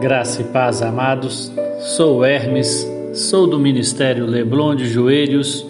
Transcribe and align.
Graça 0.00 0.42
e 0.42 0.44
paz, 0.44 0.82
amados. 0.82 1.52
Sou 1.80 2.24
Hermes, 2.24 2.86
sou 3.14 3.46
do 3.46 3.58
Ministério 3.58 4.26
Leblon 4.26 4.74
de 4.74 4.86
Joelhos, 4.86 5.66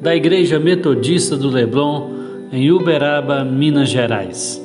da 0.00 0.14
Igreja 0.14 0.58
Metodista 0.58 1.36
do 1.36 1.48
Leblon, 1.48 2.10
em 2.52 2.70
Uberaba, 2.70 3.44
Minas 3.44 3.88
Gerais. 3.88 4.62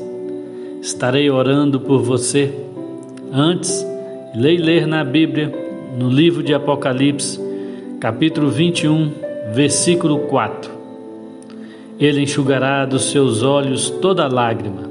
Estarei 0.82 1.30
orando 1.30 1.80
por 1.80 2.02
você. 2.02 2.54
Antes, 3.32 3.86
leia 4.36 4.64
ler 4.64 4.88
na 4.88 5.04
Bíblia, 5.04 5.54
no 5.98 6.10
livro 6.10 6.44
de 6.44 6.54
Apocalipse, 6.54 7.40
capítulo 8.00 8.50
21, 8.50 9.12
versículo 9.54 10.20
4. 10.28 10.72
Ele 12.00 12.22
enxugará 12.22 12.86
dos 12.86 13.12
seus 13.12 13.44
olhos 13.44 13.90
toda 13.90 14.28
lágrima. 14.28 14.84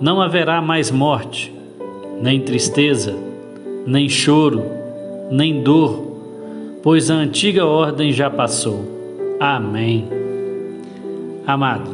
Não 0.00 0.20
haverá 0.20 0.62
mais 0.62 0.90
morte, 0.90 1.52
nem 2.20 2.40
tristeza, 2.40 3.14
nem 3.86 4.08
choro, 4.08 4.62
nem 5.30 5.62
dor, 5.62 6.10
pois 6.82 7.10
a 7.10 7.14
antiga 7.14 7.64
ordem 7.64 8.12
já 8.12 8.28
passou. 8.28 8.84
Amém. 9.40 10.06
Amado, 11.46 11.90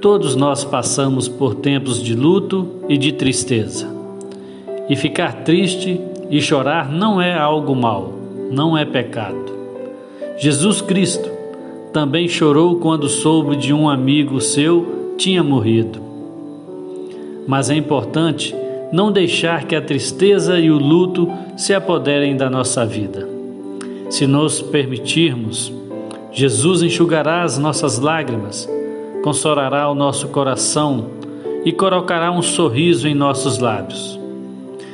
todos 0.00 0.34
nós 0.34 0.64
passamos 0.64 1.28
por 1.28 1.54
tempos 1.54 2.02
de 2.02 2.14
luto 2.14 2.68
e 2.88 2.98
de 2.98 3.12
tristeza. 3.12 3.88
E 4.88 4.96
ficar 4.96 5.44
triste 5.44 6.00
e 6.28 6.40
chorar 6.40 6.90
não 6.90 7.20
é 7.22 7.36
algo 7.36 7.76
mal, 7.76 8.12
não 8.50 8.76
é 8.76 8.84
pecado. 8.84 9.56
Jesus 10.38 10.80
Cristo 10.80 11.28
também 11.92 12.28
chorou 12.28 12.76
quando 12.76 13.08
soube 13.08 13.56
de 13.56 13.72
um 13.72 13.88
amigo 13.88 14.40
seu 14.40 15.14
tinha 15.16 15.42
morrido. 15.42 16.00
Mas 17.46 17.70
é 17.70 17.74
importante 17.74 18.54
não 18.92 19.12
deixar 19.12 19.64
que 19.64 19.76
a 19.76 19.82
tristeza 19.82 20.58
e 20.58 20.70
o 20.70 20.78
luto 20.78 21.30
se 21.56 21.74
apoderem 21.74 22.36
da 22.36 22.48
nossa 22.48 22.86
vida. 22.86 23.28
Se 24.10 24.26
nos 24.26 24.62
permitirmos, 24.62 25.72
Jesus 26.32 26.82
enxugará 26.82 27.42
as 27.42 27.58
nossas 27.58 27.98
lágrimas, 27.98 28.68
consolará 29.22 29.90
o 29.90 29.94
nosso 29.94 30.28
coração 30.28 31.06
e 31.64 31.72
colocará 31.72 32.30
um 32.30 32.40
sorriso 32.40 33.06
em 33.06 33.14
nossos 33.14 33.58
lábios. 33.58 34.18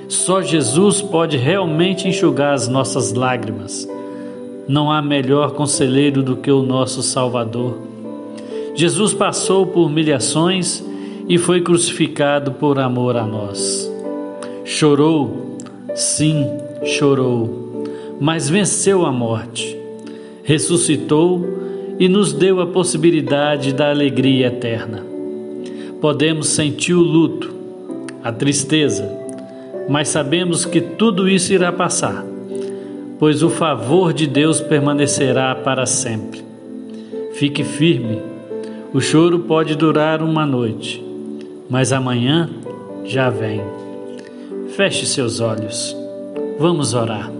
Só 0.09 0.43
Jesus 0.43 1.01
pode 1.01 1.37
realmente 1.37 2.09
enxugar 2.09 2.55
as 2.55 2.69
nossas 2.69 3.13
lágrimas. 3.13 3.89
Não 4.67 4.91
há 4.91 5.01
melhor 5.01 5.53
conselheiro 5.53 6.23
do 6.23 6.37
que 6.37 6.51
o 6.51 6.63
nosso 6.63 7.03
Salvador. 7.03 7.79
Jesus 8.75 9.15
passou 9.15 9.67
por 9.67 9.87
humilhações 9.87 10.85
e 11.29 11.39
foi 11.39 11.61
crucificado 11.61 12.53
por 12.53 12.79
amor 12.79 13.17
a 13.17 13.27
nós. 13.27 13.91
Chorou, 14.65 15.59
sim, 15.95 16.47
chorou, 16.85 17.85
mas 18.21 18.49
venceu 18.49 19.07
a 19.07 19.13
morte, 19.13 19.77
ressuscitou 20.43 21.45
e 21.99 22.09
nos 22.09 22.33
deu 22.33 22.61
a 22.61 22.67
possibilidade 22.67 23.73
da 23.73 23.91
alegria 23.91 24.49
eterna. 24.49 25.05
Podemos 26.01 26.49
sentir 26.49 26.95
o 26.95 27.01
luto, 27.01 27.53
a 28.23 28.31
tristeza, 28.31 29.11
mas 29.89 30.09
sabemos 30.09 30.65
que 30.65 30.81
tudo 30.81 31.29
isso 31.29 31.53
irá 31.53 31.73
passar, 31.73 32.25
pois 33.19 33.43
o 33.43 33.49
favor 33.49 34.13
de 34.13 34.27
Deus 34.27 34.61
permanecerá 34.61 35.55
para 35.55 35.87
sempre. 35.87 36.43
Fique 37.33 37.65
firme, 37.65 38.19
o 38.93 39.01
choro 39.01 39.41
pode 39.41 39.75
durar 39.75 40.23
uma 40.23 40.47
noite 40.47 41.04
mas 41.75 41.93
amanhã 41.93 42.49
já 43.05 43.29
vem. 43.29 43.61
Feche 44.77 45.05
seus 45.05 45.41
olhos. 45.41 45.97
Vamos 46.57 46.95
orar. 46.95 47.33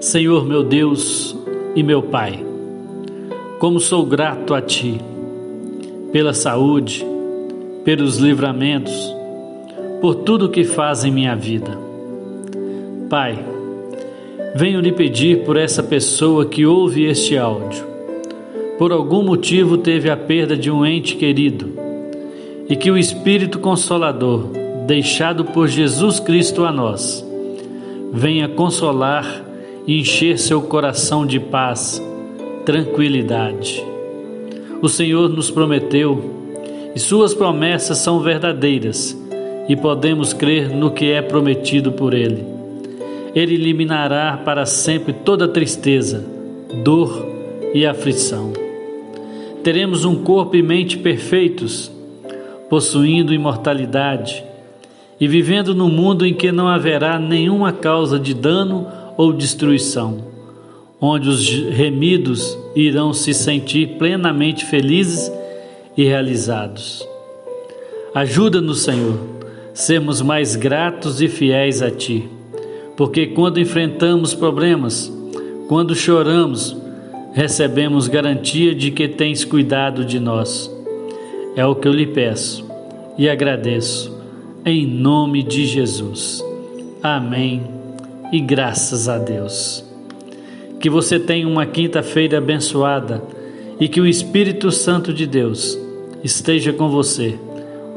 Senhor 0.00 0.46
meu 0.46 0.62
Deus 0.62 1.36
e 1.76 1.82
meu 1.82 2.00
Pai, 2.00 2.42
como 3.58 3.78
sou 3.78 4.06
grato 4.06 4.54
a 4.54 4.62
Ti 4.62 4.98
pela 6.12 6.32
saúde, 6.32 7.04
pelos 7.84 8.16
livramentos, 8.16 9.14
por 10.00 10.14
tudo 10.14 10.48
que 10.48 10.64
faz 10.64 11.04
em 11.04 11.10
minha 11.10 11.36
vida. 11.36 11.78
Pai, 13.10 13.38
venho 14.54 14.80
lhe 14.80 14.92
pedir 14.92 15.44
por 15.44 15.58
essa 15.58 15.82
pessoa 15.82 16.46
que 16.46 16.64
ouve 16.64 17.04
este 17.04 17.36
áudio. 17.36 17.84
Por 18.78 18.92
algum 18.92 19.22
motivo 19.22 19.76
teve 19.76 20.08
a 20.08 20.16
perda 20.16 20.56
de 20.56 20.70
um 20.70 20.86
ente 20.86 21.16
querido 21.16 21.83
e 22.68 22.76
que 22.76 22.90
o 22.90 22.96
Espírito 22.96 23.58
Consolador, 23.58 24.46
deixado 24.86 25.44
por 25.44 25.68
Jesus 25.68 26.18
Cristo 26.20 26.64
a 26.64 26.72
nós, 26.72 27.24
venha 28.12 28.48
consolar 28.48 29.44
e 29.86 30.00
encher 30.00 30.38
seu 30.38 30.62
coração 30.62 31.26
de 31.26 31.38
paz, 31.38 32.02
tranquilidade. 32.64 33.84
O 34.80 34.88
Senhor 34.88 35.28
nos 35.28 35.50
prometeu 35.50 36.32
e 36.94 36.98
Suas 36.98 37.34
promessas 37.34 37.98
são 37.98 38.20
verdadeiras 38.20 39.18
e 39.68 39.74
podemos 39.74 40.32
crer 40.32 40.68
no 40.68 40.92
que 40.92 41.10
é 41.10 41.20
prometido 41.20 41.90
por 41.90 42.14
Ele. 42.14 42.44
Ele 43.34 43.54
eliminará 43.54 44.40
para 44.44 44.64
sempre 44.64 45.12
toda 45.12 45.48
tristeza, 45.48 46.24
dor 46.84 47.26
e 47.74 47.84
aflição. 47.84 48.52
Teremos 49.64 50.04
um 50.04 50.22
corpo 50.22 50.54
e 50.54 50.62
mente 50.62 50.96
perfeitos 50.98 51.90
possuindo 52.74 53.32
imortalidade 53.32 54.44
e 55.20 55.28
vivendo 55.28 55.76
num 55.76 55.88
mundo 55.88 56.26
em 56.26 56.34
que 56.34 56.50
não 56.50 56.66
haverá 56.66 57.20
nenhuma 57.20 57.72
causa 57.72 58.18
de 58.18 58.34
dano 58.34 58.88
ou 59.16 59.32
destruição, 59.32 60.24
onde 61.00 61.28
os 61.28 61.48
remidos 61.70 62.58
irão 62.74 63.12
se 63.12 63.32
sentir 63.32 63.96
plenamente 63.96 64.64
felizes 64.64 65.30
e 65.96 66.02
realizados. 66.02 67.06
Ajuda-nos, 68.12 68.82
Senhor, 68.82 69.20
sermos 69.72 70.20
mais 70.20 70.56
gratos 70.56 71.22
e 71.22 71.28
fiéis 71.28 71.80
a 71.80 71.92
Ti, 71.92 72.28
porque 72.96 73.28
quando 73.28 73.60
enfrentamos 73.60 74.34
problemas, 74.34 75.12
quando 75.68 75.94
choramos, 75.94 76.76
recebemos 77.34 78.08
garantia 78.08 78.74
de 78.74 78.90
que 78.90 79.06
tens 79.06 79.44
cuidado 79.44 80.04
de 80.04 80.18
nós 80.18 80.74
é 81.56 81.64
o 81.64 81.74
que 81.76 81.86
eu 81.86 81.92
lhe 81.92 82.06
peço 82.06 82.63
e 83.16 83.28
agradeço, 83.28 84.16
em 84.64 84.86
nome 84.86 85.42
de 85.42 85.66
Jesus. 85.66 86.44
Amém 87.02 87.62
e 88.32 88.40
graças 88.40 89.08
a 89.08 89.18
Deus. 89.18 89.84
Que 90.80 90.90
você 90.90 91.18
tenha 91.18 91.46
uma 91.46 91.66
quinta-feira 91.66 92.38
abençoada 92.38 93.22
e 93.78 93.88
que 93.88 94.00
o 94.00 94.06
Espírito 94.06 94.70
Santo 94.70 95.12
de 95.12 95.26
Deus 95.26 95.78
esteja 96.22 96.72
com 96.72 96.88
você, 96.88 97.38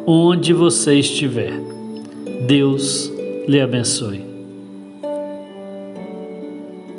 onde 0.05 0.53
você 0.53 0.95
estiver. 0.95 1.53
Deus 2.45 3.11
lhe 3.47 3.59
abençoe. 3.59 4.26